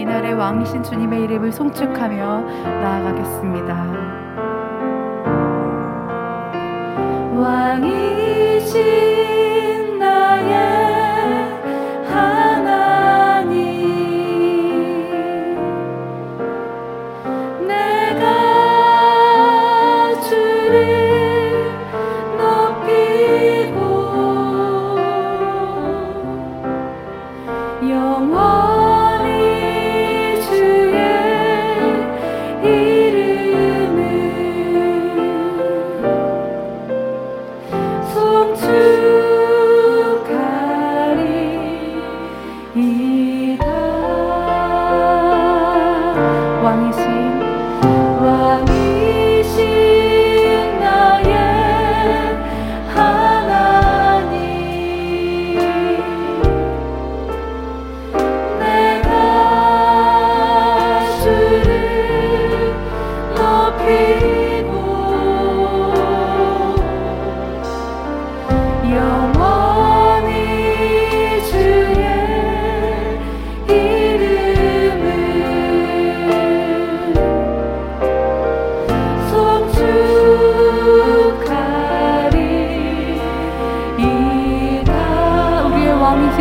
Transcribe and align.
이날의 0.00 0.32
왕이신 0.34 0.82
주님의 0.82 1.24
이름을 1.24 1.52
송축하며 1.52 2.40
나아가겠습니다. 2.64 3.74
왕이신 7.36 8.78
나의 9.98 10.50
영원 27.88 28.59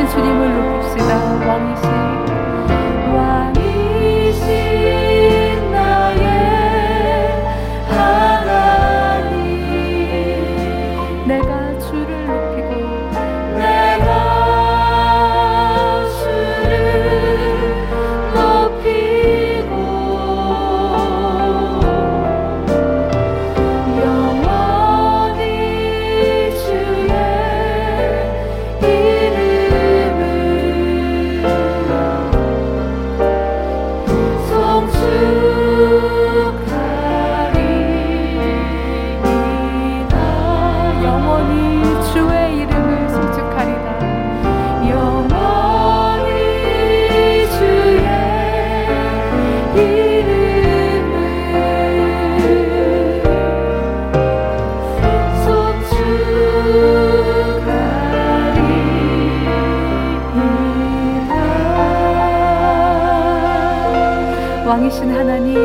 왕이신 0.10 0.18
주님을 0.18 0.56
높입 0.56 2.09
왕이신 64.70 65.16
하나님 65.16 65.56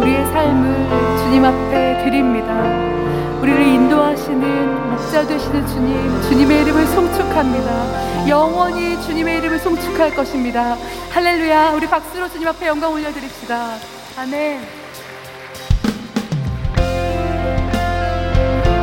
우리의 0.00 0.26
삶을 0.32 1.18
주님 1.18 1.44
앞에 1.44 2.02
드립니다. 2.02 2.52
우리를 3.40 3.62
인도하시는 3.64 4.90
목자 4.90 5.24
되시는 5.24 5.64
주님 5.68 6.22
주님의 6.22 6.62
이름을 6.62 6.84
송축합니다. 6.84 8.28
영원히 8.28 9.00
주님의 9.02 9.38
이름을 9.38 9.60
송축할 9.60 10.16
것입니다. 10.16 10.76
할렐루야. 11.12 11.74
우리 11.74 11.86
박수로 11.86 12.28
주님 12.28 12.48
앞에 12.48 12.66
영광 12.66 12.92
올려드립시다. 12.94 13.76
아멘. 14.18 14.62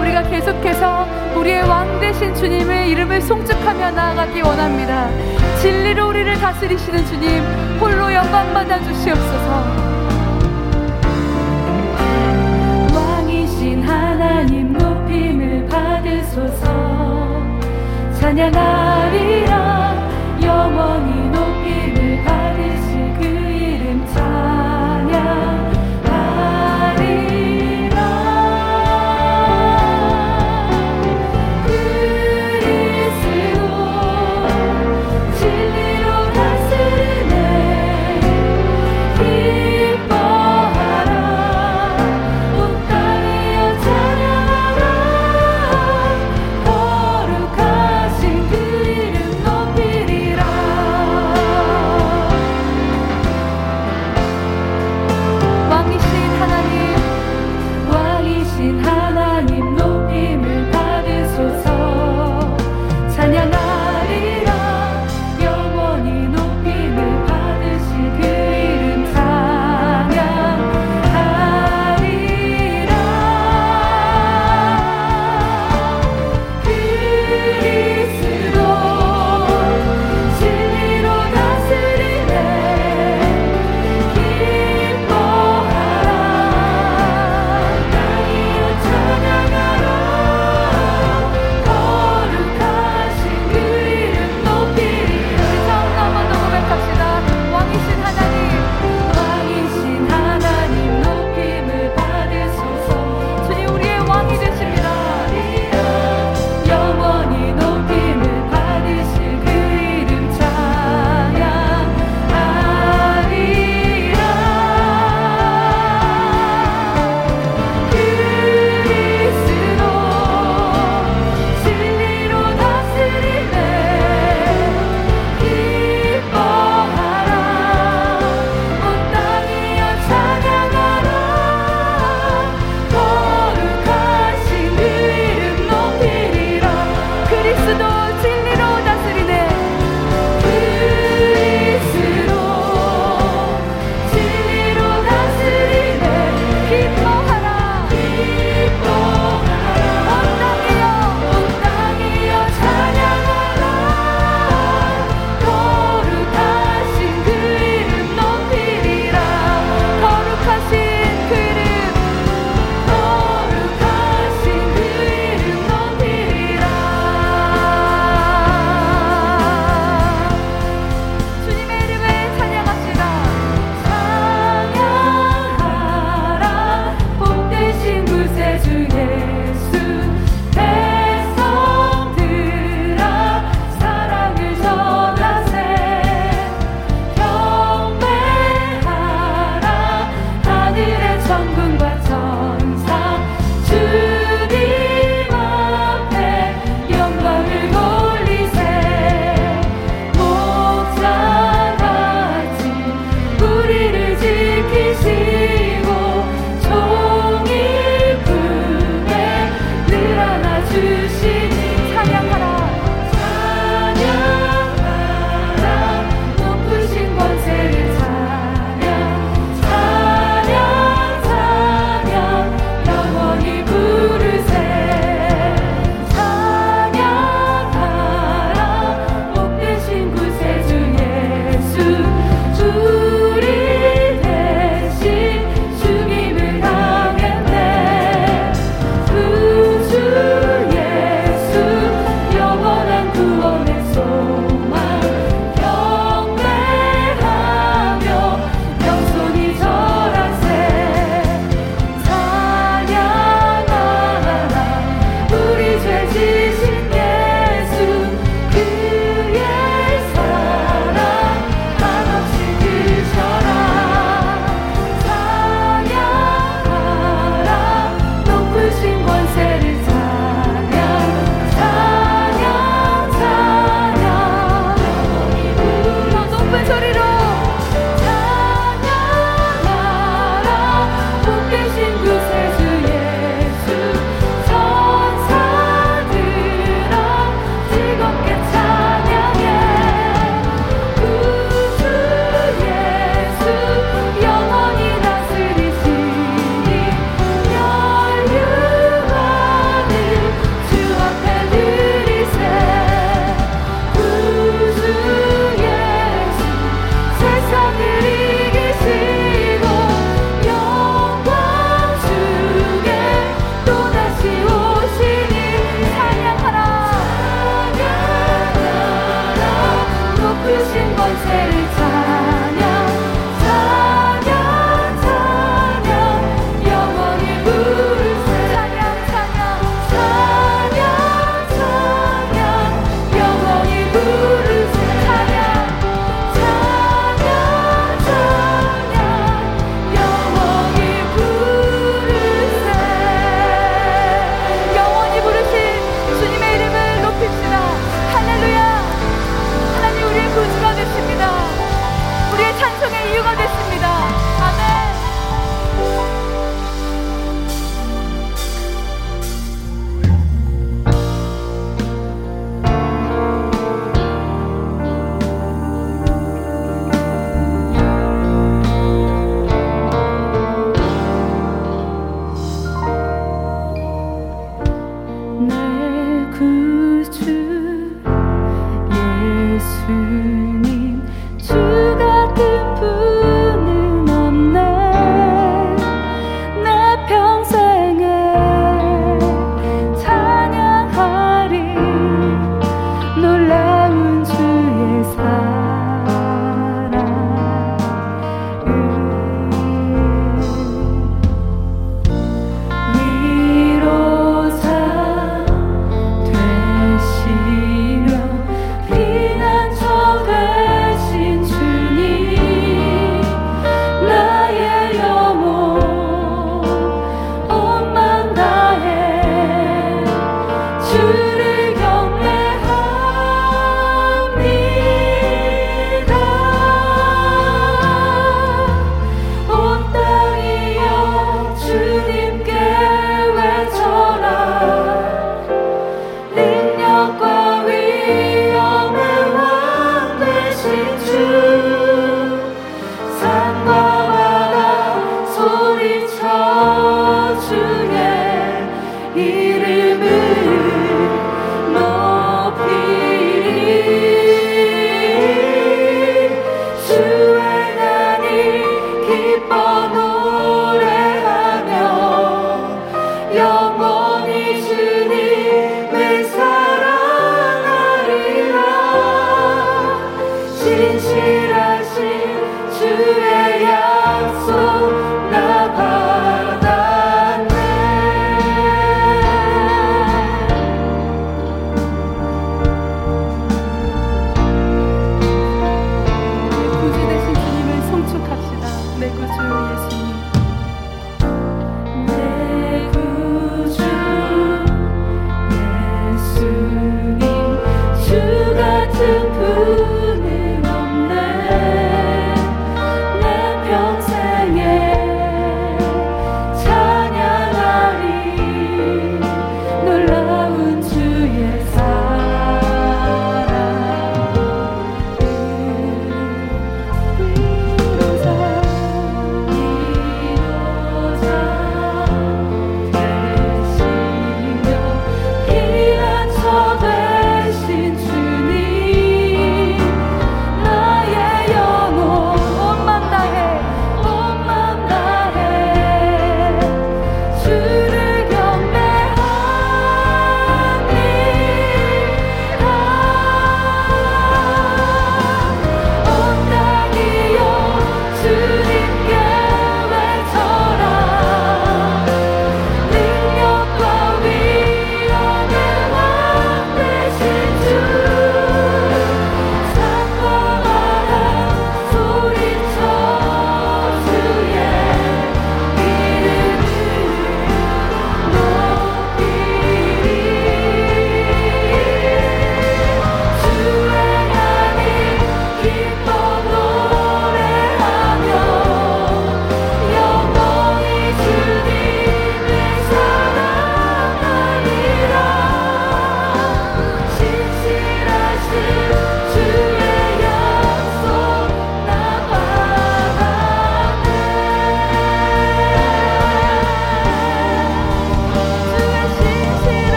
우리가 0.00 0.22
계속해서 0.28 1.06
우리의 1.36 1.62
왕 1.68 2.00
되신 2.00 2.34
주님의 2.34 2.90
이름을 2.90 3.22
송축하며 3.22 3.92
나아가기 3.92 4.40
원합니다. 4.40 5.08
진리로 5.66 6.10
우리를 6.10 6.32
다스리시는 6.38 7.04
주님, 7.06 7.42
홀로 7.80 8.12
영광 8.14 8.54
받아 8.54 8.78
주시옵소서. 8.78 9.64
왕이신 12.94 13.82
하나님 13.82 14.72
높임을 14.74 15.66
받으소서. 15.66 17.42
찬양하리라 18.20 19.94
영원히 20.40 21.25